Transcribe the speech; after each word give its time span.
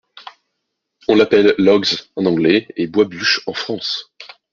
On 1.07 1.13
l'appelle 1.13 1.53
logs 1.59 2.09
en 2.15 2.25
anglais 2.25 2.65
et 2.75 2.87
bois 2.87 3.05
bûche 3.05 3.41
en 3.45 3.53
France. 3.53 4.11